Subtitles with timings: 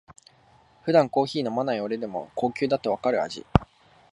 [0.83, 3.45] 普段コーヒー飲まない俺でも高級だとわかる味